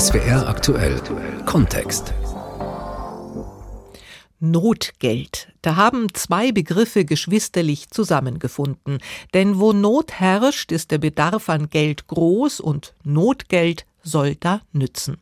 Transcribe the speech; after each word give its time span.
SWR 0.00 0.48
aktuell 0.48 0.98
Kontext. 1.44 2.14
Notgeld. 4.38 5.52
Da 5.60 5.76
haben 5.76 6.06
zwei 6.14 6.52
Begriffe 6.52 7.04
geschwisterlich 7.04 7.90
zusammengefunden. 7.90 9.00
Denn 9.34 9.58
wo 9.58 9.74
Not 9.74 10.12
herrscht, 10.12 10.72
ist 10.72 10.90
der 10.90 10.96
Bedarf 10.96 11.50
an 11.50 11.68
Geld 11.68 12.06
groß 12.06 12.60
und 12.60 12.94
Notgeld 13.04 13.84
soll 14.02 14.36
da 14.36 14.62
nützen. 14.72 15.18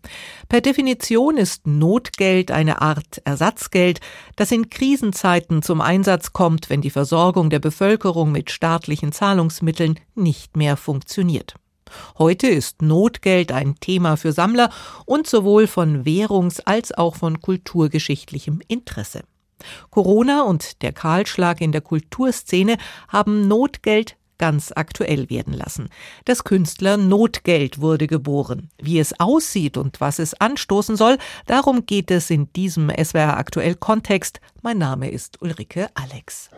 Per 0.49 0.61
Definition 0.61 1.39
ist 1.39 1.67
Notgeld 1.67 2.53
eine 2.53 2.81
Art 2.81 3.21
Ersatzgeld, 3.25 3.99
das 4.37 4.53
in 4.53 4.71
Krisenzeiten 4.71 5.63
zum 5.63 5.81
Einsatz 5.81 6.33
kommt, 6.33 6.71
wenn 6.71 6.83
die 6.83 6.91
Versorgung 6.91 7.51
der 7.51 7.59
Bevölkerung 7.59 8.31
mit 8.31 8.53
staatlichen 8.53 9.11
Zahlungsmitteln 9.11 9.99
nicht 10.15 10.57
mehr 10.57 10.77
funktioniert. 10.77 11.57
Heute 12.19 12.47
ist 12.49 12.83
Notgeld 12.83 13.53
ein 13.53 13.77
Thema 13.81 14.17
für 14.17 14.33
Sammler 14.33 14.71
und 15.05 15.27
sowohl 15.27 15.67
von 15.67 16.05
währungs- 16.05 16.63
als 16.65 16.93
auch 16.93 17.17
von 17.17 17.41
kulturgeschichtlichem 17.41 18.61
Interesse. 18.69 19.23
Corona 19.91 20.43
und 20.43 20.83
der 20.83 20.93
Kahlschlag 20.93 21.61
in 21.61 21.73
der 21.73 21.81
Kulturszene 21.81 22.77
haben 23.09 23.49
Notgeld 23.49 24.17
ganz 24.39 24.73
aktuell 24.75 25.29
werden 25.31 25.53
lassen. 25.53 25.89
Das 26.25 26.45
Künstler 26.45 26.97
Notgeld 26.97 27.81
wurde 27.81 28.07
geboren. 28.07 28.71
Wie 28.81 28.99
es 28.99 29.19
aussieht 29.19 29.77
und 29.77 30.01
was 30.01 30.19
es 30.21 30.35
anstoßen 30.35 30.97
soll, 30.97 31.19
darum 31.47 31.87
geht 31.87 32.11
es 32.11 32.31
in 32.31 32.53
diesem 32.53 32.91
SWR 32.91 33.37
aktuell 33.37 33.75
Kontext. 33.75 34.41
Mein 34.63 34.79
Name 34.79 35.11
ist 35.11 35.43
Ulrike 35.43 35.89
Alex. 35.95 36.51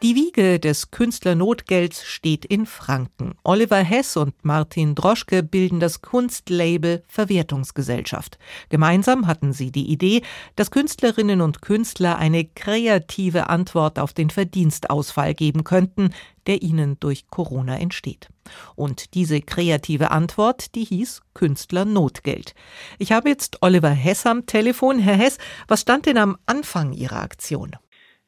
Die 0.00 0.14
Wiege 0.14 0.60
des 0.60 0.92
Künstlernotgelds 0.92 2.04
steht 2.04 2.44
in 2.44 2.66
Franken. 2.66 3.34
Oliver 3.42 3.78
Hess 3.82 4.16
und 4.16 4.32
Martin 4.44 4.94
Droschke 4.94 5.42
bilden 5.42 5.80
das 5.80 6.02
Kunstlabel 6.02 7.02
Verwertungsgesellschaft. 7.08 8.38
Gemeinsam 8.68 9.26
hatten 9.26 9.52
sie 9.52 9.72
die 9.72 9.90
Idee, 9.90 10.22
dass 10.54 10.70
Künstlerinnen 10.70 11.40
und 11.40 11.62
Künstler 11.62 12.16
eine 12.16 12.44
kreative 12.44 13.48
Antwort 13.48 13.98
auf 13.98 14.12
den 14.12 14.30
Verdienstausfall 14.30 15.34
geben 15.34 15.64
könnten, 15.64 16.10
der 16.46 16.62
ihnen 16.62 17.00
durch 17.00 17.26
Corona 17.28 17.76
entsteht. 17.76 18.28
Und 18.76 19.14
diese 19.14 19.40
kreative 19.40 20.12
Antwort, 20.12 20.76
die 20.76 20.84
hieß 20.84 21.22
Künstlernotgeld. 21.34 22.54
Ich 22.98 23.10
habe 23.10 23.30
jetzt 23.30 23.62
Oliver 23.62 23.90
Hess 23.90 24.26
am 24.26 24.46
Telefon. 24.46 25.00
Herr 25.00 25.16
Hess, 25.16 25.38
was 25.66 25.80
stand 25.80 26.06
denn 26.06 26.18
am 26.18 26.38
Anfang 26.46 26.92
Ihrer 26.92 27.20
Aktion? 27.20 27.72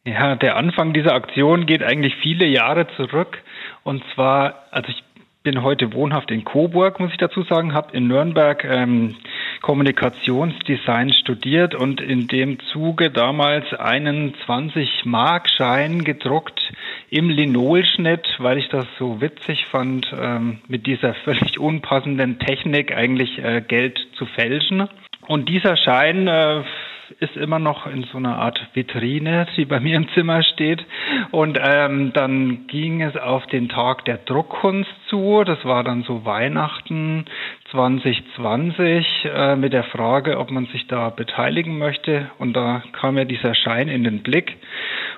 Ja, 0.05 0.35
der 0.35 0.57
Anfang 0.57 0.95
dieser 0.95 1.15
Aktion 1.15 1.67
geht 1.67 1.83
eigentlich 1.83 2.17
viele 2.17 2.47
Jahre 2.47 2.87
zurück. 2.97 3.43
Und 3.85 4.03
zwar, 4.15 4.65
also 4.71 4.89
ich 4.89 5.03
bin 5.43 5.63
heute 5.63 5.93
wohnhaft 5.93 6.31
in 6.31 6.45
Coburg, 6.45 7.01
muss 7.01 7.13
ich 7.13 7.19
dazu 7.19 7.43
sagen, 7.43 7.75
habe 7.75 7.97
in 7.97 8.09
Nürnberg 8.09 8.65
ähm, 8.65 9.17
Kommunikationsdesign 9.61 11.13
studiert 11.13 11.75
und 11.75 12.01
in 12.01 12.29
dem 12.29 12.59
Zuge 12.73 13.11
damals 13.11 13.73
einen 13.75 14.35
20-Mark-Schein 14.47 16.05
gedruckt 16.05 16.61
im 17.11 17.29
Linolschnitt, 17.29 18.27
weil 18.39 18.59
ich 18.59 18.69
das 18.69 18.87
so 18.99 19.21
witzig 19.21 19.67
fand, 19.67 20.15
ähm, 20.19 20.61
mit 20.69 20.87
dieser 20.87 21.13
völlig 21.13 21.59
unpassenden 21.59 22.39
Technik 22.39 22.95
eigentlich 22.97 23.39
äh, 23.39 23.61
Geld 23.61 23.99
zu 24.15 24.25
fälschen. 24.25 24.89
Und 25.27 25.49
dieser 25.49 25.77
Schein 25.77 26.27
äh, 26.27 26.63
ist 27.21 27.37
immer 27.37 27.59
noch 27.59 27.87
in 27.87 28.05
so 28.05 28.19
einer 28.19 28.37
Art 28.37 28.61
Vitrine, 28.75 29.47
die 29.57 29.65
bei 29.65 29.81
mir 29.81 29.97
im 29.97 30.09
Zimmer 30.11 30.43
steht. 30.43 30.85
Und 31.31 31.59
ähm, 31.61 32.13
dann 32.13 32.67
ging 32.67 33.03
es 33.03 33.17
auf 33.17 33.47
den 33.47 33.69
Tag 33.69 34.05
der 34.05 34.19
Druckkunst 34.19 34.91
zu. 35.09 35.45
Das 35.45 35.65
war 35.65 35.85
dann 35.85 36.03
so 36.03 36.25
Weihnachten 36.25 37.25
2020 37.71 39.07
äh, 39.25 39.57
mit 39.57 39.73
der 39.73 39.85
Frage, 39.85 40.39
ob 40.39 40.51
man 40.51 40.67
sich 40.67 40.87
da 40.87 41.11
beteiligen 41.11 41.79
möchte. 41.79 42.31
Und 42.39 42.55
da 42.55 42.83
kam 42.93 43.19
ja 43.19 43.25
dieser 43.25 43.55
Schein 43.55 43.89
in 43.89 44.05
den 44.05 44.23
Blick. 44.23 44.57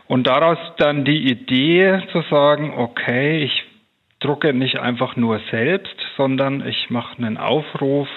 Und 0.07 0.27
daraus 0.27 0.59
dann 0.79 1.05
die 1.05 1.31
Idee 1.31 2.03
zu 2.13 2.23
sagen, 2.31 2.75
okay, 2.77 3.43
ich 3.43 3.65
drucke 4.21 4.55
nicht 4.55 4.79
einfach 4.79 5.17
nur 5.17 5.41
selbst, 5.51 5.97
sondern 6.17 6.67
ich 6.67 6.91
mache 6.91 7.19
einen 7.19 7.37
Aufruf 7.37 8.09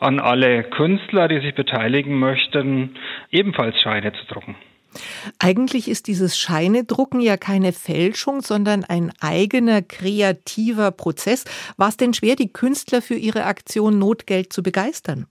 an 0.00 0.20
alle 0.20 0.64
Künstler, 0.64 1.28
die 1.28 1.40
sich 1.40 1.54
beteiligen 1.54 2.18
möchten, 2.18 2.96
ebenfalls 3.30 3.80
Scheine 3.80 4.12
zu 4.12 4.26
drucken. 4.32 4.56
Eigentlich 5.38 5.88
ist 5.88 6.06
dieses 6.06 6.38
Scheinedrucken 6.38 7.20
ja 7.20 7.36
keine 7.36 7.72
Fälschung, 7.72 8.42
sondern 8.42 8.84
ein 8.84 9.12
eigener 9.20 9.82
kreativer 9.82 10.90
Prozess. 10.90 11.44
War 11.76 11.88
es 11.88 11.96
denn 11.96 12.14
schwer, 12.14 12.36
die 12.36 12.52
Künstler 12.52 13.02
für 13.02 13.16
ihre 13.16 13.44
Aktion 13.44 13.98
Notgeld 13.98 14.52
zu 14.52 14.62
begeistern? 14.62 15.26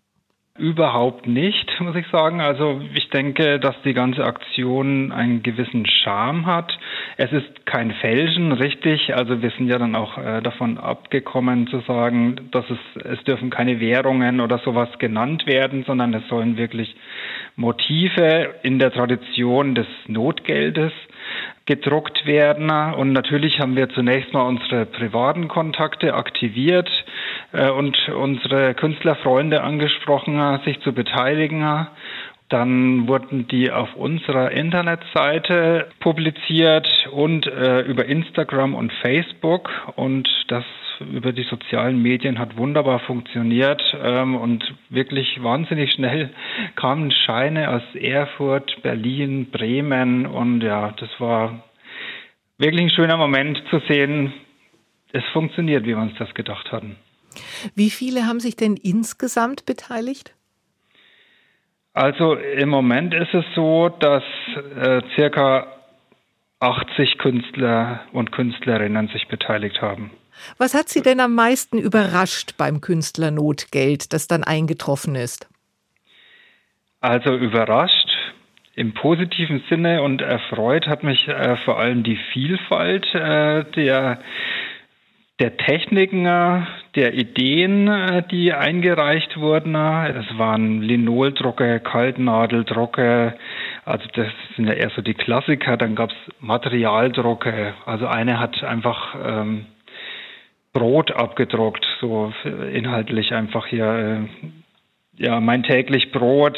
Überhaupt 0.55 1.25
nicht, 1.25 1.79
muss 1.79 1.95
ich 1.95 2.05
sagen. 2.11 2.39
Also 2.39 2.79
ich 2.93 3.09
denke, 3.09 3.59
dass 3.59 3.73
die 3.83 3.95
ganze 3.95 4.23
Aktion 4.23 5.11
einen 5.11 5.41
gewissen 5.41 5.87
Charme 5.87 6.45
hat. 6.45 6.77
Es 7.17 7.31
ist 7.31 7.65
kein 7.65 7.89
Fälschen, 7.89 8.51
richtig. 8.51 9.15
Also 9.15 9.41
wir 9.41 9.49
sind 9.49 9.67
ja 9.67 9.79
dann 9.79 9.95
auch 9.95 10.15
äh, 10.19 10.43
davon 10.43 10.77
abgekommen 10.77 11.65
zu 11.65 11.79
sagen, 11.87 12.35
dass 12.51 12.65
es, 12.69 13.03
es 13.03 13.23
dürfen 13.23 13.49
keine 13.49 13.79
Währungen 13.79 14.41
oder 14.41 14.59
sowas 14.59 14.89
genannt 14.99 15.47
werden, 15.47 15.85
sondern 15.87 16.13
es 16.13 16.27
sollen 16.27 16.55
wirklich 16.55 16.95
Motive 17.55 18.53
in 18.61 18.77
der 18.77 18.91
Tradition 18.91 19.73
des 19.73 19.87
Notgeldes 20.05 20.91
gedruckt 21.65 22.27
werden. 22.27 22.69
Und 22.69 23.11
natürlich 23.13 23.59
haben 23.59 23.75
wir 23.75 23.89
zunächst 23.89 24.33
mal 24.33 24.43
unsere 24.43 24.85
privaten 24.85 25.47
Kontakte 25.47 26.13
aktiviert 26.13 26.89
und 27.53 28.09
unsere 28.09 28.73
Künstlerfreunde 28.73 29.61
angesprochen, 29.61 30.59
sich 30.65 30.79
zu 30.81 30.93
beteiligen. 30.93 31.87
Dann 32.49 33.07
wurden 33.07 33.47
die 33.47 33.71
auf 33.71 33.95
unserer 33.95 34.51
Internetseite 34.51 35.87
publiziert 35.99 36.87
und 37.11 37.47
äh, 37.47 37.81
über 37.81 38.05
Instagram 38.05 38.75
und 38.75 38.91
Facebook. 39.01 39.69
Und 39.95 40.29
das 40.49 40.63
über 40.99 41.31
die 41.31 41.43
sozialen 41.43 42.01
Medien 42.01 42.39
hat 42.39 42.57
wunderbar 42.57 42.99
funktioniert 42.99 43.81
ähm, 44.01 44.35
und 44.35 44.63
wirklich 44.89 45.41
wahnsinnig 45.41 45.91
schnell 45.93 46.29
kamen 46.75 47.11
Scheine 47.11 47.69
aus 47.69 47.95
Erfurt, 47.95 48.81
Berlin, 48.83 49.49
Bremen 49.51 50.25
und 50.25 50.61
ja, 50.61 50.93
das 50.99 51.09
war 51.19 51.63
wirklich 52.57 52.81
ein 52.81 52.89
schöner 52.89 53.17
Moment 53.17 53.61
zu 53.69 53.79
sehen, 53.87 54.33
es 55.11 55.23
funktioniert, 55.33 55.83
wie 55.83 55.95
wir 55.95 55.97
uns 55.97 56.15
das 56.17 56.33
gedacht 56.33 56.71
hatten. 56.71 56.95
Wie 57.75 57.89
viele 57.89 58.25
haben 58.27 58.39
sich 58.39 58.55
denn 58.55 58.75
insgesamt 58.75 59.65
beteiligt? 59.65 60.33
Also 61.93 62.33
im 62.35 62.69
Moment 62.69 63.13
ist 63.13 63.33
es 63.33 63.45
so, 63.55 63.89
dass 63.89 64.23
äh, 64.75 65.01
circa 65.15 65.67
80 66.59 67.17
Künstler 67.17 68.01
und 68.13 68.31
Künstlerinnen 68.31 69.09
sich 69.09 69.27
beteiligt 69.27 69.81
haben. 69.81 70.11
Was 70.57 70.73
hat 70.73 70.89
Sie 70.89 71.01
denn 71.01 71.19
am 71.19 71.35
meisten 71.35 71.77
überrascht 71.77 72.55
beim 72.57 72.81
Künstlernotgeld, 72.81 74.13
das 74.13 74.27
dann 74.27 74.43
eingetroffen 74.43 75.15
ist? 75.15 75.47
Also 77.01 77.35
überrascht 77.35 78.09
im 78.75 78.93
positiven 78.93 79.63
Sinne 79.69 80.01
und 80.01 80.21
erfreut 80.21 80.87
hat 80.87 81.03
mich 81.03 81.27
äh, 81.27 81.57
vor 81.57 81.79
allem 81.79 82.03
die 82.03 82.17
Vielfalt 82.31 83.05
äh, 83.13 83.65
der 83.75 84.19
der 85.43 85.57
Techniken, 85.57 86.23
der 86.95 87.13
Ideen, 87.13 87.89
äh, 87.89 88.23
die 88.31 88.53
eingereicht 88.53 89.35
wurden. 89.35 89.75
Es 89.75 90.37
waren 90.37 90.81
Linoldrucke, 90.81 91.81
Kaltnadeldrucke, 91.81 93.33
also 93.83 94.07
das 94.13 94.27
sind 94.55 94.67
ja 94.67 94.73
eher 94.73 94.89
so 94.91 95.01
die 95.01 95.13
Klassiker. 95.13 95.75
Dann 95.75 95.95
gab 95.95 96.11
es 96.11 96.15
Materialdrucke. 96.39 97.73
Also 97.85 98.07
eine 98.07 98.39
hat 98.39 98.63
einfach 98.63 99.15
ähm, 99.21 99.65
Brot 100.71 101.11
abgedruckt, 101.11 101.85
so 101.99 102.31
inhaltlich 102.71 103.33
einfach 103.33 103.67
hier, 103.67 103.85
äh, 103.85 105.21
ja, 105.21 105.41
mein 105.41 105.63
täglich 105.63 106.13
Brot. 106.13 106.57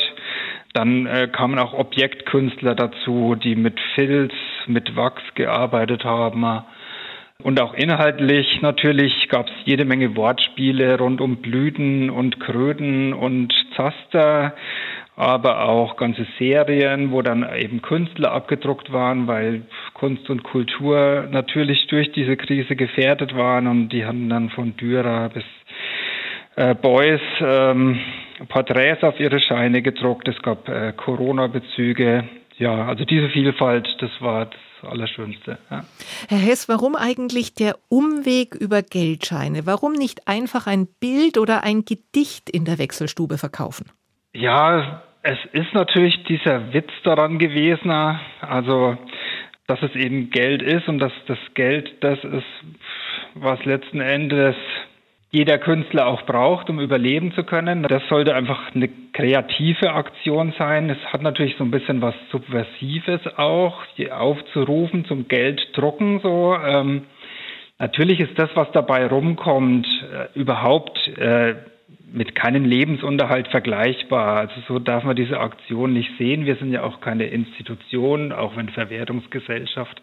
Dann 0.74 1.08
äh, 1.08 1.28
kamen 1.28 1.58
auch 1.58 1.74
Objektkünstler 1.74 2.76
dazu, 2.76 3.34
die 3.34 3.56
mit 3.56 3.80
Filz, 3.96 4.34
mit 4.68 4.96
Wachs 4.96 5.24
gearbeitet 5.34 6.04
haben. 6.04 6.46
Und 7.44 7.62
auch 7.62 7.74
inhaltlich 7.74 8.62
natürlich 8.62 9.28
gab 9.30 9.48
es 9.48 9.54
jede 9.66 9.86
Menge 9.86 10.16
Wortspiele 10.16 10.98
rund 10.98 11.22
um 11.22 11.38
Blüten 11.38 12.10
und 12.10 12.40
Kröten 12.40 13.14
und 13.14 13.54
Zaster 13.76 14.56
aber 15.16 15.64
auch 15.64 15.96
ganze 15.96 16.26
Serien, 16.38 17.12
wo 17.12 17.22
dann 17.22 17.48
eben 17.58 17.82
Künstler 17.82 18.34
abgedruckt 18.34 18.92
waren, 18.92 19.28
weil 19.28 19.64
Kunst 19.94 20.30
und 20.30 20.44
Kultur 20.44 21.28
natürlich 21.32 21.88
durch 21.88 22.12
diese 22.12 22.36
Krise 22.36 22.76
gefährdet 22.76 23.36
waren 23.36 23.68
und 23.68 23.90
die 23.90 24.06
hatten 24.06 24.30
dann 24.30 24.50
von 24.50 24.76
Dürer 24.76 25.30
bis 25.30 25.46
äh, 26.58 26.76
Beuys 26.76 27.22
ähm, 27.40 28.00
Porträts 28.50 29.04
auf 29.04 29.20
ihre 29.20 29.40
Scheine 29.40 29.82
gedruckt. 29.82 30.28
Es 30.28 30.42
gab 30.42 30.68
äh, 30.68 30.92
Corona-Bezüge. 30.92 32.26
Ja, 32.58 32.86
also 32.86 33.06
diese 33.06 33.30
Vielfalt, 33.30 33.88
das 34.00 34.12
war 34.20 34.46
das 34.46 34.92
Allerschönste. 34.92 35.58
Ja. 35.70 35.84
Herr 36.30 36.38
Hess, 36.38 36.70
warum 36.70 36.96
eigentlich 36.96 37.54
der 37.54 37.76
Umweg 37.90 38.56
über 38.56 38.82
Geldscheine? 38.82 39.66
Warum 39.66 39.94
nicht 39.94 40.28
einfach 40.28 40.68
ein 40.68 40.88
Bild 41.00 41.38
oder 41.38 41.64
ein 41.64 41.86
Gedicht 41.86 42.50
in 42.50 42.66
der 42.66 42.78
Wechselstube 42.78 43.38
verkaufen? 43.38 43.92
Ja, 44.34 45.02
es 45.24 45.40
ist 45.54 45.74
natürlich 45.74 46.24
dieser 46.26 46.74
Witz 46.74 46.92
daran 47.04 47.40
gewesen, 47.40 47.90
also 48.42 48.98
dass 49.68 49.82
es 49.82 49.96
eben 49.96 50.30
Geld 50.30 50.62
ist 50.62 50.88
und 50.88 51.00
dass 51.00 51.14
das 51.28 51.40
Geld 51.56 51.92
das 52.02 52.24
ist, 52.24 52.44
was 53.34 53.64
letzten 53.66 54.00
Endes 54.00 54.56
jeder 55.36 55.58
Künstler 55.58 56.08
auch 56.08 56.22
braucht, 56.22 56.70
um 56.70 56.80
überleben 56.80 57.34
zu 57.34 57.44
können. 57.44 57.84
Das 57.84 58.02
sollte 58.08 58.34
einfach 58.34 58.74
eine 58.74 58.88
kreative 59.12 59.92
Aktion 59.92 60.54
sein. 60.58 60.90
Es 60.90 61.12
hat 61.12 61.22
natürlich 61.22 61.58
so 61.58 61.66
ein 61.66 61.72
bisschen 61.72 62.02
was 62.02 62.16
Subversives 62.32 63.20
auch, 63.36 63.84
aufzurufen 64.12 65.04
zum 65.04 65.28
Gelddrucken 65.28 66.22
so. 66.22 66.56
Ähm, 66.66 67.02
natürlich 67.80 68.22
ist 68.22 68.40
das, 68.40 68.50
was 68.54 68.72
dabei 68.72 69.08
rumkommt, 69.08 69.86
äh, 69.86 70.40
überhaupt 70.40 71.06
äh, 71.18 71.56
mit 72.12 72.36
keinem 72.36 72.66
Lebensunterhalt 72.66 73.48
vergleichbar. 73.50 74.38
Also 74.38 74.56
so 74.68 74.80
darf 74.80 75.04
man 75.04 75.16
diese 75.16 75.40
Aktion 75.40 75.94
nicht 75.94 76.12
sehen. 76.18 76.46
Wir 76.46 76.56
sind 76.56 76.72
ja 76.72 76.84
auch 76.84 77.02
keine 77.02 77.26
Institution, 77.26 78.32
auch 78.32 78.56
wenn 78.56 78.70
Verwertungsgesellschaft 78.70 80.02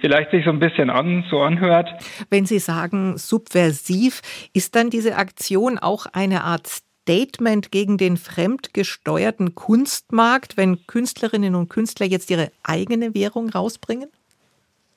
vielleicht 0.00 0.30
sich 0.30 0.44
so 0.44 0.50
ein 0.50 0.60
bisschen 0.60 0.90
an, 0.90 1.24
so 1.30 1.40
anhört. 1.40 1.88
Wenn 2.30 2.46
Sie 2.46 2.58
sagen 2.58 3.16
subversiv, 3.18 4.22
ist 4.52 4.76
dann 4.76 4.90
diese 4.90 5.16
Aktion 5.16 5.78
auch 5.78 6.06
eine 6.12 6.44
Art 6.44 6.66
Statement 6.66 7.72
gegen 7.72 7.96
den 7.96 8.16
fremdgesteuerten 8.16 9.54
Kunstmarkt, 9.54 10.56
wenn 10.56 10.86
Künstlerinnen 10.86 11.54
und 11.54 11.70
Künstler 11.70 12.06
jetzt 12.06 12.30
ihre 12.30 12.50
eigene 12.62 13.14
Währung 13.14 13.48
rausbringen? 13.48 14.10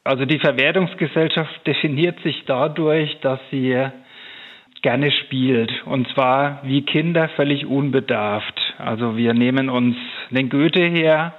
Also 0.03 0.25
die 0.25 0.39
Verwertungsgesellschaft 0.39 1.65
definiert 1.65 2.19
sich 2.23 2.43
dadurch, 2.47 3.19
dass 3.21 3.39
sie 3.51 3.87
gerne 4.81 5.11
spielt. 5.11 5.71
Und 5.85 6.07
zwar 6.09 6.61
wie 6.63 6.83
Kinder 6.83 7.29
völlig 7.29 7.65
unbedarft. 7.65 8.59
Also 8.77 9.17
wir 9.17 9.33
nehmen 9.33 9.69
uns 9.69 9.95
den 10.29 10.49
Goethe 10.49 10.83
her 10.83 11.33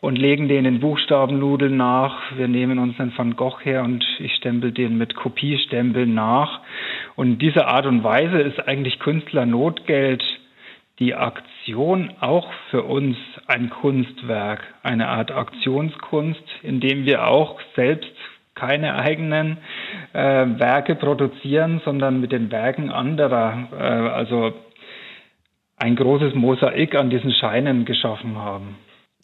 und 0.00 0.16
legen 0.16 0.48
den 0.48 0.64
in 0.64 0.80
Buchstabennudeln 0.80 1.76
nach. 1.76 2.16
Wir 2.36 2.48
nehmen 2.48 2.78
uns 2.78 2.96
den 2.96 3.16
Van 3.16 3.34
Gogh 3.36 3.58
her 3.62 3.82
und 3.82 4.04
ich 4.20 4.34
stempel 4.36 4.72
den 4.72 4.96
mit 4.96 5.16
Kopiestempeln 5.16 6.14
nach. 6.14 6.60
Und 7.16 7.26
in 7.32 7.38
dieser 7.38 7.66
Art 7.66 7.86
und 7.86 8.04
Weise 8.04 8.38
ist 8.40 8.60
eigentlich 8.68 9.00
Künstlernotgeld 9.00 10.22
die 11.00 11.14
Aktion 11.14 12.12
auch 12.20 12.48
für 12.70 12.82
uns 12.82 13.16
ein 13.46 13.70
Kunstwerk, 13.70 14.62
eine 14.82 15.08
Art 15.08 15.30
Aktionskunst, 15.30 16.42
in 16.62 16.80
dem 16.80 17.06
wir 17.06 17.26
auch 17.26 17.60
selbst 17.76 18.10
keine 18.58 18.96
eigenen 18.96 19.58
äh, 20.12 20.18
Werke 20.58 20.94
produzieren, 20.94 21.80
sondern 21.84 22.20
mit 22.20 22.32
den 22.32 22.50
Werken 22.50 22.90
anderer, 22.90 23.68
äh, 23.72 23.82
also 23.82 24.52
ein 25.76 25.94
großes 25.94 26.34
Mosaik 26.34 26.96
an 26.96 27.10
diesen 27.10 27.32
Scheinen 27.32 27.84
geschaffen 27.84 28.36
haben. 28.36 28.76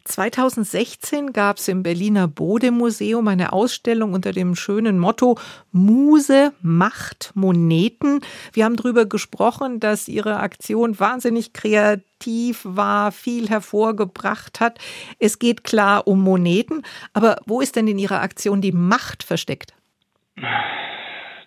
2016 0.05 1.33
gab 1.33 1.57
es 1.57 1.67
im 1.67 1.83
Berliner 1.83 2.29
Bode-Museum 2.29 3.27
eine 3.27 3.55
Ausstellung 3.55 4.13
unter 4.13 4.33
dem 4.33 4.55
schönen 4.55 4.99
Motto 4.99 5.39
Muse 5.73 6.53
macht 6.61 7.33
Moneten. 7.35 8.21
Wir 8.53 8.67
haben 8.67 8.77
darüber 8.77 9.07
gesprochen, 9.07 9.81
dass 9.81 10.07
Ihre 10.07 10.41
Aktion 10.41 11.01
wahnsinnig 11.01 11.55
kreativ 11.55 12.61
war, 12.65 13.13
viel 13.13 13.49
hervorgebracht 13.49 14.61
hat. 14.61 14.79
Es 15.19 15.39
geht 15.39 15.65
klar 15.65 16.07
um 16.07 16.21
Moneten, 16.21 16.83
aber 17.15 17.39
wo 17.47 17.63
ist 17.63 17.75
denn 17.75 17.89
in 17.89 17.99
Ihrer 17.99 18.21
Aktion 18.21 18.61
die 18.61 18.73
Macht 18.73 19.23
versteckt? 19.23 19.73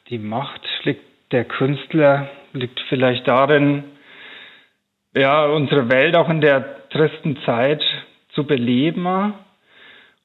Die 0.10 0.18
Macht 0.18 0.62
liegt 0.84 1.06
der 1.32 1.46
Künstler, 1.46 2.28
liegt 2.54 2.80
vielleicht 2.90 3.28
darin, 3.28 3.84
ja, 5.16 5.46
unsere 5.46 5.90
Welt 5.90 6.16
auch 6.16 6.30
in 6.30 6.42
der 6.42 6.90
tristen 6.90 7.38
Zeit 7.46 7.84
zu 8.38 8.44
beleben. 8.46 9.34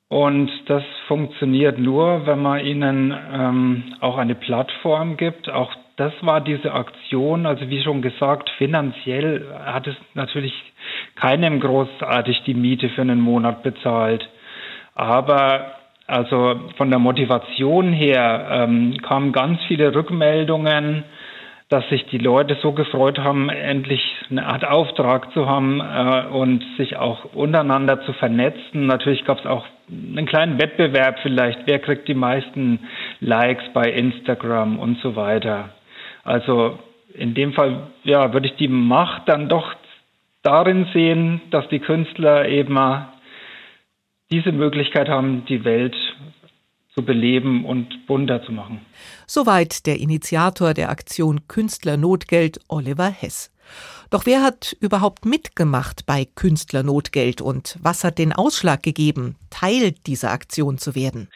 Und 0.09 0.51
das 0.67 0.83
funktioniert 1.09 1.79
nur, 1.79 2.27
wenn 2.27 2.43
man 2.43 2.61
ihnen 2.61 3.17
ähm, 3.33 3.95
auch 4.01 4.19
eine 4.19 4.35
Plattform 4.35 5.17
gibt. 5.17 5.49
Auch 5.49 5.73
das 5.97 6.13
war 6.21 6.43
diese 6.43 6.73
Aktion. 6.75 7.47
Also 7.47 7.71
wie 7.71 7.83
schon 7.83 8.03
gesagt, 8.03 8.51
finanziell 8.59 9.47
hat 9.65 9.87
es 9.87 9.97
natürlich 10.13 10.53
keinem 11.15 11.61
großartig 11.61 12.43
die 12.45 12.53
Miete 12.53 12.91
für 12.91 13.01
einen 13.01 13.21
Monat 13.21 13.63
bezahlt. 13.63 14.29
Aber 14.95 15.73
also 16.07 16.61
von 16.77 16.91
der 16.91 16.99
Motivation 16.99 17.95
her 17.95 18.49
ähm, 18.51 18.99
kamen 19.01 19.33
ganz 19.33 19.61
viele 19.67 19.95
Rückmeldungen 19.95 21.05
dass 21.73 21.89
sich 21.89 22.05
die 22.07 22.19
Leute 22.19 22.59
so 22.61 22.73
gefreut 22.73 23.19
haben, 23.19 23.49
endlich 23.49 24.03
eine 24.29 24.47
Art 24.47 24.63
Auftrag 24.63 25.33
zu 25.33 25.47
haben 25.47 25.81
äh, 25.81 26.27
und 26.31 26.63
sich 26.77 26.97
auch 26.97 27.33
untereinander 27.33 28.03
zu 28.03 28.13
vernetzen. 28.13 28.85
Natürlich 28.85 29.25
gab 29.25 29.39
es 29.39 29.47
auch 29.47 29.65
einen 29.89 30.27
kleinen 30.27 30.61
Wettbewerb 30.61 31.21
vielleicht, 31.23 31.61
wer 31.65 31.79
kriegt 31.79 32.09
die 32.09 32.15
meisten 32.15 32.81
Likes 33.21 33.65
bei 33.73 33.91
Instagram 33.91 34.79
und 34.79 34.99
so 34.99 35.17
weiter. 35.17 35.71
Also 36.25 36.79
in 37.15 37.33
dem 37.33 37.55
Fall 37.55 37.87
ja, 38.05 38.35
würde 38.35 38.49
ich 38.49 38.57
die 38.57 38.69
Macht 38.69 39.27
dann 39.31 39.49
doch 39.49 39.75
darin 40.43 40.87
sehen, 40.93 41.41
dass 41.51 41.67
die 41.69 41.81
Künstler 41.81 42.49
eben 42.51 42.79
diese 44.31 44.53
Möglichkeit 44.53 45.09
haben, 45.09 45.47
die 45.47 45.65
Welt 45.65 45.97
zu 46.95 47.05
beleben 47.05 47.65
und 47.65 48.07
bunter 48.07 48.43
zu 48.45 48.53
machen. 48.53 48.85
Soweit 49.27 49.87
der 49.87 49.99
Initiator 49.99 50.75
der 50.75 50.91
Aktion 50.91 51.49
Künstlernotgeld 51.49 52.61
Oliver 52.69 53.11
Hess. 53.11 53.51
Doch 54.11 54.27
wer 54.27 54.43
hat 54.43 54.77
überhaupt 54.81 55.25
mitgemacht 55.25 56.05
bei 56.07 56.27
Künstlernotgeld 56.35 57.41
und 57.41 57.79
was 57.83 58.05
hat 58.05 58.19
den 58.19 58.33
Ausschlag 58.33 58.83
gegeben, 58.83 59.37
Teil 59.51 59.93
dieser 60.07 60.33
Aktion 60.33 60.77
zu 60.77 60.95
werden? 60.95 61.29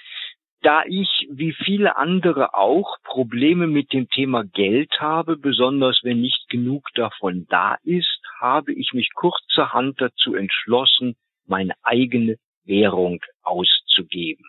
Da 0.63 0.83
ich, 0.87 1.29
wie 1.31 1.53
viele 1.53 1.97
andere 1.97 2.55
auch, 2.55 2.97
Probleme 3.05 3.67
mit 3.67 3.93
dem 3.93 4.09
Thema 4.09 4.43
Geld 4.43 4.91
habe, 5.01 5.37
besonders 5.37 6.01
wenn 6.03 6.21
nicht 6.21 6.49
genug 6.49 6.89
davon 6.95 7.47
da 7.49 7.77
ist, 7.85 8.21
habe 8.41 8.73
ich 8.73 8.91
mich 8.93 9.11
kurzerhand 9.15 10.01
dazu 10.01 10.35
entschlossen, 10.35 11.15
meine 11.47 11.75
eigene 11.83 12.37
Währung 12.65 13.21
auszugeben. 13.43 14.45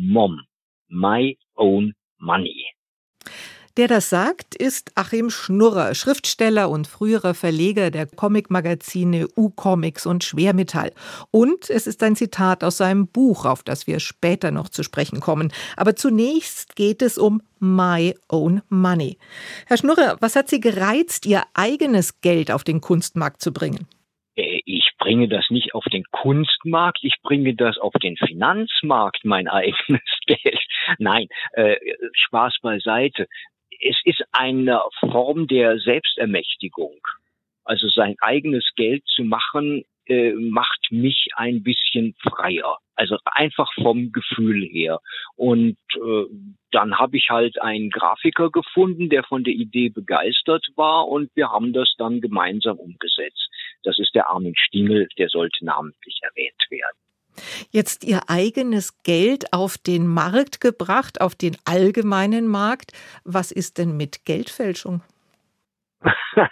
Mom, 0.00 0.38
My 0.88 1.36
Own 1.56 1.92
Money. 2.18 2.66
Der 3.76 3.88
das 3.88 4.10
sagt, 4.10 4.54
ist 4.54 4.92
Achim 4.94 5.28
Schnurrer, 5.28 5.92
Schriftsteller 5.96 6.70
und 6.70 6.86
früherer 6.86 7.34
Verleger 7.34 7.90
der 7.90 8.06
Comicmagazine 8.06 9.26
U-Comics 9.36 10.06
und 10.06 10.22
Schwermetall. 10.22 10.92
Und 11.32 11.68
es 11.68 11.88
ist 11.88 12.02
ein 12.04 12.14
Zitat 12.14 12.62
aus 12.62 12.76
seinem 12.76 13.08
Buch, 13.08 13.44
auf 13.44 13.64
das 13.64 13.88
wir 13.88 13.98
später 13.98 14.52
noch 14.52 14.68
zu 14.68 14.84
sprechen 14.84 15.18
kommen. 15.18 15.52
Aber 15.76 15.96
zunächst 15.96 16.76
geht 16.76 17.02
es 17.02 17.18
um 17.18 17.42
My 17.58 18.14
Own 18.28 18.62
Money. 18.68 19.18
Herr 19.66 19.78
Schnurrer, 19.78 20.16
was 20.20 20.36
hat 20.36 20.48
Sie 20.48 20.60
gereizt, 20.60 21.26
Ihr 21.26 21.42
eigenes 21.54 22.20
Geld 22.20 22.52
auf 22.52 22.62
den 22.62 22.80
Kunstmarkt 22.80 23.42
zu 23.42 23.52
bringen? 23.52 23.88
Bringe 24.98 25.28
das 25.28 25.48
nicht 25.50 25.74
auf 25.74 25.84
den 25.84 26.04
Kunstmarkt, 26.10 26.98
ich 27.02 27.14
bringe 27.22 27.54
das 27.54 27.78
auf 27.78 27.92
den 27.94 28.16
Finanzmarkt, 28.16 29.24
mein 29.24 29.48
eigenes 29.48 30.02
Geld. 30.26 30.60
Nein, 30.98 31.26
äh, 31.52 31.76
Spaß 32.12 32.56
beiseite. 32.62 33.26
Es 33.80 33.96
ist 34.04 34.24
eine 34.32 34.82
Form 35.00 35.46
der 35.46 35.78
Selbstermächtigung. 35.78 36.98
Also 37.64 37.88
sein 37.88 38.16
eigenes 38.20 38.68
Geld 38.76 39.04
zu 39.06 39.24
machen, 39.24 39.84
äh, 40.08 40.32
macht 40.32 40.88
mich 40.90 41.28
ein 41.36 41.62
bisschen 41.62 42.14
freier. 42.22 42.78
Also 42.94 43.18
einfach 43.26 43.70
vom 43.74 44.10
Gefühl 44.10 44.64
her. 44.64 45.00
Und 45.36 45.76
äh, 45.94 46.24
dann 46.72 46.98
habe 46.98 47.16
ich 47.16 47.30
halt 47.30 47.60
einen 47.60 47.90
Grafiker 47.90 48.50
gefunden, 48.50 49.08
der 49.08 49.22
von 49.22 49.44
der 49.44 49.52
Idee 49.52 49.90
begeistert 49.90 50.66
war 50.76 51.06
und 51.08 51.30
wir 51.36 51.50
haben 51.50 51.72
das 51.72 51.94
dann 51.98 52.20
gemeinsam 52.20 52.78
umgesetzt. 52.78 53.47
Das 53.84 53.98
ist 53.98 54.14
der 54.14 54.28
Armin 54.28 54.54
Stingel, 54.56 55.08
der 55.18 55.28
sollte 55.28 55.64
namentlich 55.64 56.20
erwähnt 56.22 56.66
werden. 56.70 56.96
Jetzt 57.70 58.04
Ihr 58.04 58.22
eigenes 58.28 59.02
Geld 59.02 59.52
auf 59.52 59.78
den 59.78 60.06
Markt 60.06 60.60
gebracht, 60.60 61.20
auf 61.20 61.34
den 61.34 61.56
allgemeinen 61.64 62.48
Markt. 62.48 62.92
Was 63.24 63.52
ist 63.52 63.78
denn 63.78 63.96
mit 63.96 64.24
Geldfälschung? 64.24 65.02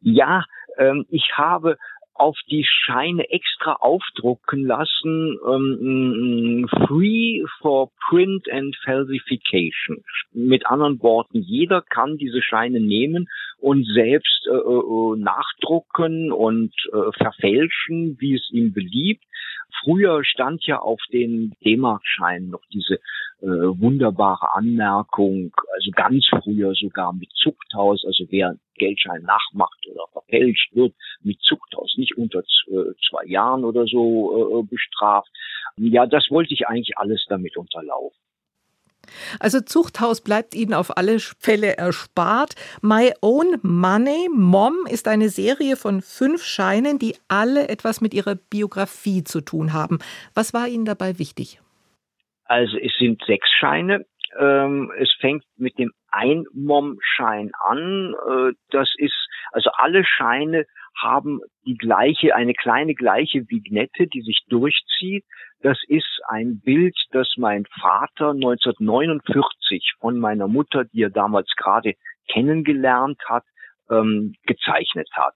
ja, 0.00 0.44
ähm, 0.78 1.06
ich 1.08 1.32
habe 1.34 1.76
auf 2.18 2.36
die 2.50 2.64
Scheine 2.64 3.28
extra 3.30 3.74
aufdrucken 3.74 4.64
lassen, 4.64 5.38
ähm, 5.46 6.68
free 6.86 7.44
for 7.60 7.90
print 8.08 8.50
and 8.50 8.76
falsification. 8.84 10.04
Mit 10.32 10.66
anderen 10.66 11.02
Worten, 11.02 11.40
jeder 11.40 11.82
kann 11.82 12.16
diese 12.16 12.42
Scheine 12.42 12.80
nehmen 12.80 13.28
und 13.58 13.86
selbst 13.86 14.46
äh, 14.46 14.54
äh, 14.54 15.16
nachdrucken 15.16 16.32
und 16.32 16.72
äh, 16.92 17.12
verfälschen, 17.16 18.16
wie 18.20 18.34
es 18.34 18.48
ihm 18.50 18.72
beliebt. 18.72 19.24
Früher 19.82 20.24
stand 20.24 20.64
ja 20.66 20.78
auf 20.78 21.00
den 21.12 21.54
D-Mark-Scheinen 21.64 22.50
noch 22.50 22.62
diese 22.72 22.98
äh, 23.42 23.46
wunderbare 23.46 24.54
Anmerkung, 24.54 25.52
also 25.74 25.90
ganz 25.94 26.26
früher 26.42 26.72
sogar 26.74 27.12
mit 27.12 27.30
Zuchthaus, 27.34 28.02
also 28.06 28.24
wer 28.30 28.56
Geldschein 28.76 29.22
nachmacht 29.22 29.78
oder 29.90 30.04
verfälscht 30.12 30.74
wird, 30.74 30.94
mit 31.22 31.40
Zuchthaus, 31.42 31.94
nicht 31.98 32.16
unter 32.16 32.40
äh, 32.40 32.94
zwei 33.08 33.24
Jahren 33.26 33.64
oder 33.64 33.86
so 33.86 34.60
äh, 34.60 34.66
bestraft. 34.66 35.28
Ja, 35.76 36.06
das 36.06 36.26
wollte 36.30 36.54
ich 36.54 36.66
eigentlich 36.66 36.96
alles 36.96 37.24
damit 37.28 37.56
unterlaufen. 37.56 38.16
Also 39.38 39.60
Zuchthaus 39.60 40.20
bleibt 40.20 40.54
Ihnen 40.54 40.74
auf 40.74 40.96
alle 40.96 41.18
Fälle 41.20 41.76
erspart. 41.76 42.54
My 42.82 43.12
Own 43.20 43.58
Money, 43.62 44.28
Mom, 44.32 44.74
ist 44.88 45.08
eine 45.08 45.28
Serie 45.28 45.76
von 45.76 46.02
fünf 46.02 46.42
Scheinen, 46.42 46.98
die 46.98 47.16
alle 47.28 47.68
etwas 47.68 48.00
mit 48.00 48.14
Ihrer 48.14 48.34
Biografie 48.34 49.24
zu 49.24 49.40
tun 49.40 49.72
haben. 49.72 49.98
Was 50.34 50.54
war 50.54 50.68
Ihnen 50.68 50.84
dabei 50.84 51.18
wichtig? 51.18 51.60
Also 52.46 52.78
es 52.78 52.92
sind 52.98 53.22
sechs 53.26 53.48
Scheine. 53.50 54.04
Ähm, 54.38 54.92
es 54.98 55.12
fängt 55.20 55.44
mit 55.56 55.78
dem 55.78 55.92
Ein-Mom-Schein 56.10 57.52
an. 57.64 58.14
Äh, 58.28 58.52
das 58.70 58.92
ist, 58.98 59.28
also 59.52 59.70
alle 59.74 60.04
Scheine 60.04 60.64
haben 61.00 61.40
die 61.64 61.76
gleiche, 61.76 62.34
eine 62.34 62.54
kleine 62.54 62.94
gleiche 62.94 63.48
Vignette, 63.48 64.06
die 64.06 64.22
sich 64.22 64.44
durchzieht. 64.48 65.24
Das 65.60 65.78
ist 65.88 66.20
ein 66.28 66.60
Bild, 66.60 66.96
das 67.12 67.34
mein 67.36 67.64
Vater 67.80 68.30
1949 68.30 69.94
von 70.00 70.18
meiner 70.18 70.48
Mutter, 70.48 70.84
die 70.84 71.02
er 71.02 71.10
damals 71.10 71.50
gerade 71.56 71.94
kennengelernt 72.28 73.20
hat, 73.26 73.44
ähm, 73.90 74.34
gezeichnet 74.46 75.08
hat. 75.12 75.34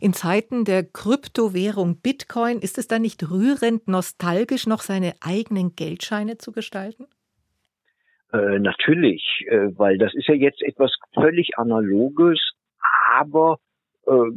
In 0.00 0.12
Zeiten 0.12 0.64
der 0.64 0.84
Kryptowährung 0.84 2.00
Bitcoin 2.00 2.58
ist 2.58 2.78
es 2.78 2.88
dann 2.88 3.02
nicht 3.02 3.30
rührend 3.30 3.88
nostalgisch, 3.88 4.66
noch 4.66 4.80
seine 4.80 5.14
eigenen 5.20 5.74
Geldscheine 5.74 6.38
zu 6.38 6.52
gestalten? 6.52 7.06
Äh, 8.32 8.58
natürlich, 8.58 9.44
äh, 9.46 9.68
weil 9.76 9.98
das 9.98 10.14
ist 10.14 10.26
ja 10.26 10.34
jetzt 10.34 10.62
etwas 10.62 10.92
völlig 11.14 11.58
Analoges, 11.58 12.40
aber 13.14 13.58
äh, 14.06 14.30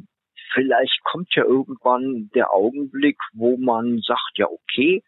vielleicht 0.53 1.01
kommt 1.03 1.33
ja 1.35 1.43
irgendwann 1.43 2.29
der 2.35 2.53
Augenblick, 2.53 3.17
wo 3.33 3.57
man 3.57 3.99
sagt, 3.99 4.33
ja 4.35 4.47
okay, 4.47 5.03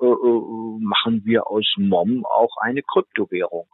äh, 0.00 0.06
äh, 0.06 0.78
machen 0.80 1.22
wir 1.24 1.48
aus 1.48 1.66
MOM 1.76 2.24
auch 2.24 2.56
eine 2.62 2.82
Kryptowährung. 2.82 3.66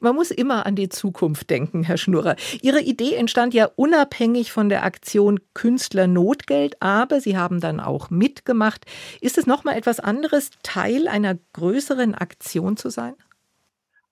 Man 0.00 0.14
muss 0.14 0.30
immer 0.30 0.66
an 0.66 0.76
die 0.76 0.88
Zukunft 0.88 1.50
denken, 1.50 1.82
Herr 1.84 1.96
Schnurrer. 1.96 2.36
Ihre 2.62 2.80
Idee 2.80 3.14
entstand 3.14 3.54
ja 3.54 3.68
unabhängig 3.76 4.52
von 4.52 4.68
der 4.68 4.84
Aktion 4.84 5.40
Künstler 5.54 6.06
Notgeld, 6.06 6.76
aber 6.80 7.20
Sie 7.20 7.36
haben 7.36 7.60
dann 7.60 7.80
auch 7.80 8.10
mitgemacht. 8.10 8.84
Ist 9.20 9.38
es 9.38 9.46
nochmal 9.46 9.76
etwas 9.76 10.00
anderes, 10.00 10.50
Teil 10.62 11.08
einer 11.08 11.36
größeren 11.52 12.14
Aktion 12.14 12.76
zu 12.76 12.90
sein? 12.90 13.14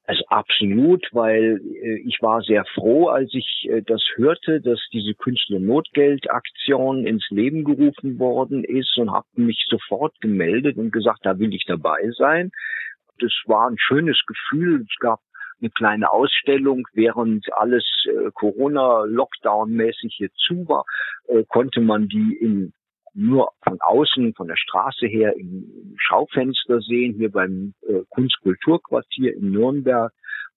Also 0.07 0.23
absolut, 0.29 1.07
weil 1.13 1.63
äh, 1.83 1.97
ich 2.07 2.19
war 2.21 2.43
sehr 2.43 2.67
froh, 2.75 3.09
als 3.09 3.33
ich 3.33 3.67
äh, 3.71 3.81
das 3.81 4.03
hörte, 4.17 4.61
dass 4.61 4.79
diese 4.93 5.15
Künstler-Notgeld-Aktion 5.15 7.07
ins 7.07 7.27
Leben 7.31 7.65
gerufen 7.65 8.19
worden 8.19 8.65
ist 8.65 8.99
und 8.99 9.11
habe 9.11 9.27
mich 9.37 9.65
sofort 9.67 10.21
gemeldet 10.21 10.77
und 10.77 10.93
gesagt, 10.93 11.21
da 11.23 11.39
will 11.39 11.55
ich 11.55 11.65
dabei 11.67 12.11
sein. 12.19 12.53
Das 13.19 13.33
war 13.47 13.71
ein 13.71 13.79
schönes 13.79 14.21
Gefühl. 14.27 14.83
Es 14.83 14.99
gab 14.99 15.21
eine 15.65 15.71
kleine 15.71 16.13
Ausstellung, 16.13 16.87
während 16.93 17.47
alles 17.55 17.85
äh, 18.07 18.31
Corona-Lockdown-mäßig 18.33 20.15
hier 20.17 20.31
zu 20.35 20.69
war, 20.69 20.85
äh, 21.29 21.45
konnte 21.49 21.81
man 21.81 22.09
die 22.09 22.37
in 22.41 22.73
nur 23.15 23.53
von 23.63 23.79
außen, 23.81 24.35
von 24.35 24.49
der 24.49 24.57
Straße 24.57 25.07
her 25.07 25.37
im 25.37 25.95
Schaufenster 25.99 26.81
sehen, 26.81 27.15
hier 27.15 27.31
beim 27.31 27.75
äh, 27.83 28.03
Kunstkulturquartier 28.11 29.37
in 29.37 29.53
Nürnberg 29.53 30.13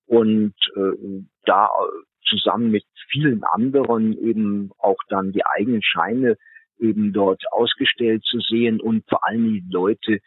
und 0.08 0.56
äh, 0.76 1.24
da 1.46 1.66
äh, 1.66 2.04
zusammen 2.28 2.72
mit 2.72 2.84
vielen 3.12 3.44
anderen 3.44 4.18
eben 4.18 4.72
auch 4.80 4.98
dann 5.08 5.32
die 5.32 5.46
eigenen 5.46 5.84
Scheine 5.84 6.36
eben 6.80 7.14
dort 7.14 7.44
ausgestellt 7.52 8.24
zu 8.26 8.40
sehen 8.40 8.82
und 8.82 9.04
vor 9.08 9.26
allem 9.28 9.46
die 9.54 9.64
Leute 9.70 10.20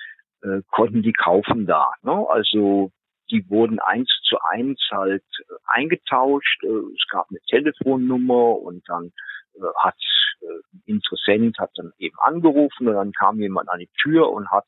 äh, 0.42 0.62
konnten 0.70 1.02
die 1.02 1.12
kaufen 1.12 1.66
da. 1.66 1.92
Ne? 2.02 2.26
Also 2.28 2.92
die 3.30 3.48
wurden 3.48 3.78
eins 3.80 4.08
zu 4.22 4.36
eins 4.50 4.80
halt 4.90 5.24
äh, 5.38 5.54
eingetauscht. 5.66 6.62
Äh, 6.64 6.68
es 6.68 7.06
gab 7.10 7.28
eine 7.30 7.40
Telefonnummer 7.48 8.58
und 8.58 8.88
dann 8.88 9.12
äh, 9.54 9.60
hat 9.78 9.96
äh, 10.40 10.90
Interessent 10.90 11.58
hat 11.58 11.70
dann 11.76 11.92
eben 11.98 12.16
angerufen 12.20 12.88
und 12.88 12.94
dann 12.94 13.12
kam 13.12 13.40
jemand 13.40 13.68
an 13.68 13.78
die 13.78 13.90
Tür 14.00 14.30
und 14.30 14.50
hat 14.50 14.66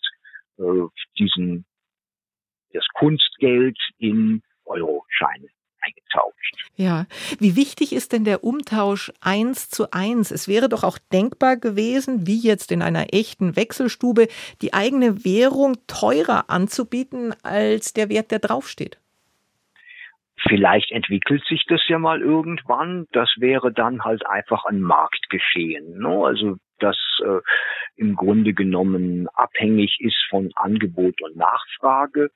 diesen 1.19 1.65
das 2.73 2.87
Kunstgeld 2.95 3.79
in 3.99 4.43
Euroscheine 4.65 5.49
eingetauscht. 5.83 6.71
Ja, 6.77 7.07
wie 7.39 7.57
wichtig 7.57 7.93
ist 7.93 8.13
denn 8.13 8.25
der 8.25 8.45
Umtausch 8.45 9.13
eins 9.21 9.69
zu 9.69 9.91
eins? 9.93 10.31
Es 10.31 10.49
wäre 10.49 10.69
doch 10.69 10.85
auch 10.85 10.99
denkbar 11.13 11.57
gewesen, 11.57 12.27
wie 12.27 12.39
jetzt 12.39 12.73
in 12.73 12.83
einer 12.83 13.13
echten 13.13 13.57
Wechselstube, 13.57 14.29
die 14.63 14.73
eigene 14.73 15.25
Währung 15.25 15.77
teurer 15.87 16.49
anzubieten 16.49 17.35
als 17.43 17.93
der 17.93 18.09
Wert, 18.09 18.31
der 18.31 18.39
draufsteht. 18.39 18.99
Vielleicht 20.49 20.91
entwickelt 20.91 21.45
sich 21.47 21.65
das 21.69 21.81
ja 21.87 21.99
mal 21.99 22.21
irgendwann. 22.21 23.07
Das 23.13 23.29
wäre 23.39 23.73
dann 23.73 24.03
halt 24.03 24.27
einfach 24.27 24.65
ein 24.65 24.81
Marktgeschehen. 24.81 25.99
Ne? 25.99 26.09
Also 26.09 26.57
das 26.83 26.97
äh, 27.25 27.41
im 27.97 28.17
Grunde 28.17 28.53
genommen 28.55 29.29
abhängig 29.35 29.99
ist 30.01 30.17
von 30.31 30.51
Angebot 30.57 31.21
und 31.23 31.37
Nachfrage. 31.37 32.31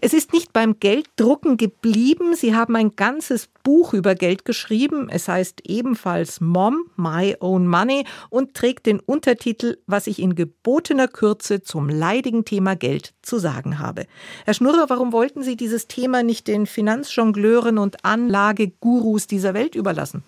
Es 0.00 0.14
ist 0.14 0.32
nicht 0.32 0.52
beim 0.52 0.78
Gelddrucken 0.78 1.56
geblieben. 1.56 2.34
Sie 2.34 2.54
haben 2.54 2.76
ein 2.76 2.94
ganzes 2.96 3.48
Buch 3.62 3.94
über 3.94 4.14
Geld 4.14 4.44
geschrieben. 4.44 5.08
Es 5.10 5.28
heißt 5.28 5.62
ebenfalls 5.68 6.40
Mom, 6.40 6.90
My 6.96 7.36
Own 7.40 7.66
Money 7.66 8.04
und 8.30 8.54
trägt 8.54 8.86
den 8.86 9.00
Untertitel 9.00 9.78
Was 9.86 10.06
ich 10.06 10.20
in 10.20 10.34
gebotener 10.34 11.08
Kürze 11.08 11.62
zum 11.62 11.88
leidigen 11.88 12.44
Thema 12.44 12.76
Geld 12.76 13.14
zu 13.22 13.38
sagen 13.38 13.78
habe. 13.78 14.06
Herr 14.44 14.54
Schnurrer, 14.54 14.86
warum 14.88 15.12
wollten 15.12 15.42
Sie 15.42 15.56
dieses 15.56 15.88
Thema 15.88 16.22
nicht 16.22 16.46
den 16.46 16.66
Finanzjongleuren 16.66 17.78
und 17.78 18.04
Anlagegurus 18.04 19.26
dieser 19.26 19.54
Welt 19.54 19.74
überlassen? 19.74 20.24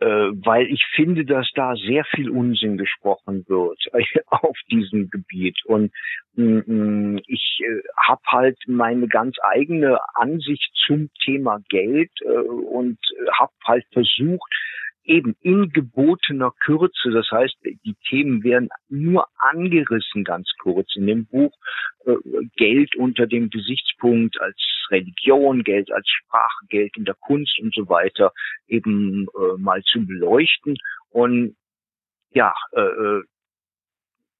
Äh, 0.00 0.06
weil 0.06 0.66
ich 0.66 0.84
finde, 0.94 1.24
dass 1.24 1.50
da 1.54 1.74
sehr 1.74 2.04
viel 2.04 2.30
Unsinn 2.30 2.78
gesprochen 2.78 3.44
wird 3.48 3.78
auf 4.26 4.56
diesem 4.70 5.10
Gebiet. 5.10 5.58
Und 5.64 5.92
mm, 6.34 6.58
mm, 6.66 7.20
ich 7.26 7.60
äh, 7.64 7.82
habe 8.06 8.22
halt 8.26 8.58
meine 8.66 9.08
ganz 9.08 9.36
eigene 9.42 9.98
Ansicht 10.14 10.70
zum 10.86 11.10
Thema 11.24 11.58
Geld 11.68 12.10
äh, 12.24 12.28
und 12.28 12.98
habe 13.38 13.52
halt 13.64 13.84
versucht, 13.92 14.52
eben 15.08 15.34
in 15.40 15.70
gebotener 15.72 16.52
Kürze. 16.64 17.10
Das 17.10 17.28
heißt, 17.30 17.56
die 17.64 17.96
Themen 18.08 18.44
werden 18.44 18.68
nur 18.88 19.26
angerissen 19.38 20.22
ganz 20.22 20.50
kurz 20.60 20.94
in 20.94 21.06
dem 21.06 21.26
Buch. 21.26 21.52
Äh, 22.04 22.14
Geld 22.56 22.94
unter 22.96 23.26
dem 23.26 23.50
Gesichtspunkt 23.50 24.40
als 24.40 24.56
Religion, 24.90 25.64
Geld 25.64 25.90
als 25.90 26.08
Sprache, 26.08 26.66
Geld 26.68 26.96
in 26.96 27.04
der 27.04 27.16
Kunst 27.20 27.58
und 27.60 27.74
so 27.74 27.88
weiter 27.88 28.32
eben 28.66 29.26
äh, 29.34 29.58
mal 29.58 29.82
zu 29.82 30.06
beleuchten. 30.06 30.76
Und 31.10 31.56
ja, 32.32 32.54
äh, 32.72 33.20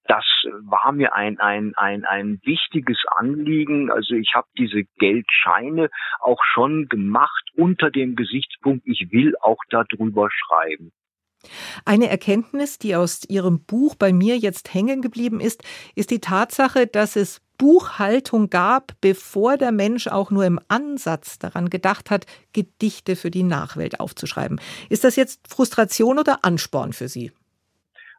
das 0.08 0.24
war 0.62 0.92
mir 0.92 1.14
ein, 1.14 1.38
ein, 1.38 1.74
ein, 1.76 2.04
ein 2.04 2.40
wichtiges 2.42 2.98
Anliegen. 3.16 3.90
Also 3.90 4.14
ich 4.14 4.32
habe 4.34 4.48
diese 4.58 4.84
Geldscheine 4.98 5.90
auch 6.20 6.42
schon 6.54 6.88
gemacht 6.88 7.44
unter 7.54 7.90
dem 7.90 8.16
Gesichtspunkt, 8.16 8.86
ich 8.86 9.12
will 9.12 9.34
auch 9.40 9.58
darüber 9.70 10.28
schreiben. 10.30 10.92
Eine 11.84 12.08
Erkenntnis, 12.08 12.78
die 12.78 12.96
aus 12.96 13.22
Ihrem 13.28 13.64
Buch 13.64 13.94
bei 13.94 14.12
mir 14.12 14.36
jetzt 14.36 14.74
hängen 14.74 15.02
geblieben 15.02 15.40
ist, 15.40 15.62
ist 15.94 16.10
die 16.10 16.20
Tatsache, 16.20 16.86
dass 16.86 17.14
es 17.14 17.40
Buchhaltung 17.58 18.50
gab, 18.50 18.92
bevor 19.00 19.56
der 19.56 19.72
Mensch 19.72 20.06
auch 20.06 20.30
nur 20.30 20.46
im 20.46 20.60
Ansatz 20.68 21.38
daran 21.38 21.70
gedacht 21.70 22.10
hat, 22.10 22.26
Gedichte 22.52 23.14
für 23.14 23.30
die 23.30 23.42
Nachwelt 23.42 24.00
aufzuschreiben. 24.00 24.60
Ist 24.88 25.04
das 25.04 25.16
jetzt 25.16 25.48
Frustration 25.48 26.18
oder 26.18 26.44
Ansporn 26.44 26.92
für 26.92 27.08
Sie? 27.08 27.32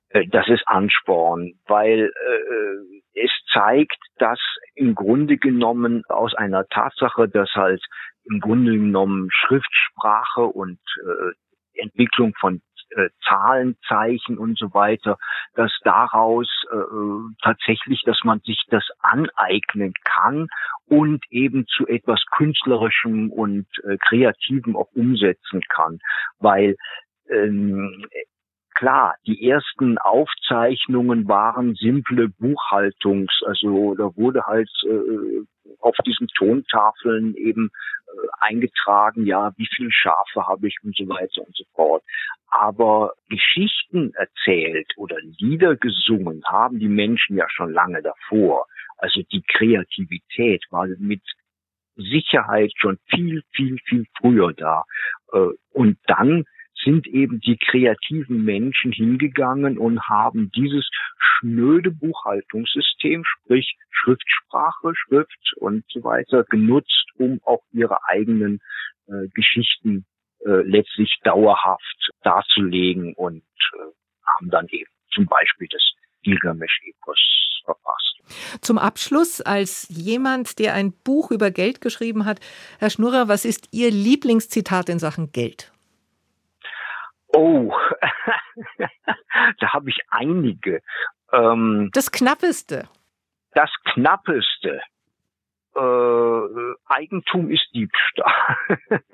Äh, 0.09 0.27
das 0.27 0.47
ist 0.47 0.63
Ansporn, 0.67 1.53
weil 1.67 2.11
äh, 2.11 3.21
es 3.21 3.31
zeigt, 3.51 3.97
dass 4.17 4.39
im 4.75 4.95
Grunde 4.95 5.37
genommen 5.37 6.03
aus 6.09 6.33
einer 6.35 6.65
Tatsache, 6.67 7.27
dass 7.27 7.49
halt 7.53 7.83
im 8.25 8.39
Grunde 8.39 8.73
genommen 8.73 9.29
Schriftsprache 9.31 10.43
und 10.45 10.79
äh, 11.03 11.81
Entwicklung 11.81 12.33
von 12.39 12.55
äh, 12.55 12.59
äh, 12.95 13.09
Zahlenzeichen 13.27 14.39
und 14.39 14.57
so 14.57 14.73
weiter, 14.73 15.17
dass 15.53 15.71
daraus 15.83 16.47
äh, 16.71 17.35
tatsächlich, 17.43 18.01
dass 18.03 18.19
man 18.23 18.39
sich 18.39 18.63
das 18.69 18.83
aneignen 18.99 19.93
kann 20.03 20.47
und 20.87 21.23
eben 21.29 21.67
zu 21.67 21.87
etwas 21.87 22.23
Künstlerischem 22.31 23.31
und 23.31 23.67
äh, 23.83 23.97
Kreativem 23.97 24.75
auch 24.75 24.89
umsetzen 24.93 25.61
kann. 25.69 25.99
Weil 26.39 26.77
ähm, 27.29 28.07
klar, 28.79 29.15
die 29.27 29.49
ersten 29.49 29.97
Aufzeichnungen 29.97 31.27
waren 31.27 31.75
simple 31.75 32.29
Buchhaltungs, 32.29 33.41
also 33.45 33.93
da 33.95 34.15
wurde 34.15 34.43
halt 34.45 34.69
äh, 34.85 35.43
auf 35.79 35.95
diesen 36.05 36.27
Tontafeln 36.29 37.35
eben 37.35 37.69
äh, 38.07 38.27
eingetragen, 38.39 39.25
ja, 39.25 39.51
wie 39.57 39.67
viele 39.75 39.91
Schafe 39.91 40.47
habe 40.47 40.67
ich 40.67 40.77
und 40.81 40.95
so 40.95 41.07
weiter 41.09 41.41
und 41.45 41.55
so 41.55 41.65
fort. 41.75 42.03
Aber 42.47 43.13
Geschichten 43.27 44.13
erzählt 44.15 44.93
oder 44.95 45.17
Lieder 45.39 45.75
gesungen 45.75 46.41
haben 46.45 46.79
die 46.79 46.87
Menschen 46.87 47.35
ja 47.35 47.47
schon 47.49 47.73
lange 47.73 48.01
davor. 48.01 48.65
Also 48.97 49.21
die 49.31 49.43
Kreativität 49.43 50.63
war 50.69 50.87
mit 50.99 51.21
Sicherheit 51.97 52.71
schon 52.77 52.97
viel, 53.09 53.43
viel, 53.51 53.77
viel 53.85 54.05
früher 54.17 54.53
da. 54.53 54.85
Äh, 55.33 55.49
und 55.73 55.97
dann 56.07 56.45
sind 56.83 57.07
eben 57.07 57.39
die 57.39 57.57
kreativen 57.57 58.43
Menschen 58.43 58.91
hingegangen 58.91 59.77
und 59.77 60.01
haben 60.01 60.51
dieses 60.55 60.89
schnöde 61.17 61.91
Buchhaltungssystem, 61.91 63.23
sprich 63.25 63.75
Schriftsprache, 63.91 64.93
Schrift 64.95 65.53
und 65.57 65.83
so 65.89 66.03
weiter, 66.03 66.43
genutzt, 66.45 67.05
um 67.17 67.39
auch 67.43 67.61
ihre 67.71 67.97
eigenen 68.07 68.59
äh, 69.07 69.27
Geschichten 69.33 70.05
äh, 70.45 70.61
letztlich 70.63 71.17
dauerhaft 71.23 72.11
darzulegen 72.23 73.13
und 73.15 73.43
äh, 73.73 73.77
haben 74.35 74.49
dann 74.49 74.67
eben 74.69 74.89
zum 75.13 75.25
Beispiel 75.25 75.67
das 75.69 75.83
Gilgamesch-Epos 76.23 77.61
verfasst. 77.65 78.61
Zum 78.61 78.77
Abschluss, 78.77 79.41
als 79.41 79.87
jemand, 79.89 80.59
der 80.59 80.75
ein 80.75 80.93
Buch 81.03 81.31
über 81.31 81.51
Geld 81.51 81.81
geschrieben 81.81 82.25
hat, 82.25 82.39
Herr 82.79 82.89
Schnurrer, 82.89 83.27
was 83.27 83.43
ist 83.43 83.69
Ihr 83.71 83.91
Lieblingszitat 83.91 84.89
in 84.89 84.99
Sachen 84.99 85.31
Geld? 85.31 85.71
Oh, 87.33 87.73
da 89.59 89.73
habe 89.73 89.89
ich 89.89 89.99
einige. 90.09 90.81
Ähm, 91.31 91.89
das 91.93 92.11
Knappeste. 92.11 92.89
Das 93.53 93.69
Knappeste. 93.93 94.81
Äh, 95.75 96.73
Eigentum 96.85 97.51
ist 97.51 97.67
Diebstahl. 97.73 98.57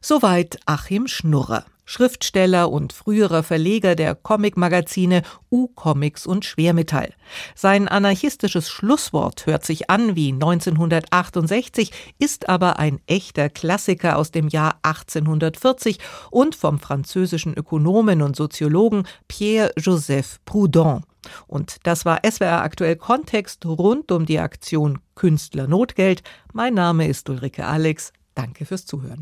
Soweit 0.00 0.58
Achim 0.66 1.06
Schnurrer. 1.06 1.64
Schriftsteller 1.84 2.70
und 2.70 2.92
früherer 2.92 3.42
Verleger 3.42 3.94
der 3.94 4.14
Comicmagazine 4.14 5.22
U-Comics 5.50 6.26
und 6.26 6.44
Schwermetall. 6.44 7.12
Sein 7.54 7.88
anarchistisches 7.88 8.68
Schlusswort 8.70 9.46
hört 9.46 9.64
sich 9.64 9.90
an 9.90 10.16
wie 10.16 10.32
1968, 10.32 11.90
ist 12.18 12.48
aber 12.48 12.78
ein 12.78 13.00
echter 13.06 13.48
Klassiker 13.48 14.16
aus 14.16 14.30
dem 14.30 14.48
Jahr 14.48 14.78
1840 14.82 15.98
und 16.30 16.54
vom 16.54 16.78
französischen 16.78 17.54
Ökonomen 17.54 18.22
und 18.22 18.36
Soziologen 18.36 19.06
Pierre-Joseph 19.28 20.38
Proudhon. 20.44 21.04
Und 21.46 21.76
das 21.84 22.04
war 22.04 22.20
SWR 22.28 22.62
aktuell 22.62 22.96
Kontext 22.96 23.64
rund 23.66 24.10
um 24.10 24.26
die 24.26 24.38
Aktion 24.38 24.98
Künstler 25.14 25.68
Notgeld. 25.68 26.22
Mein 26.52 26.74
Name 26.74 27.06
ist 27.06 27.28
Ulrike 27.28 27.66
Alex. 27.66 28.12
Danke 28.34 28.64
fürs 28.64 28.86
Zuhören. 28.86 29.20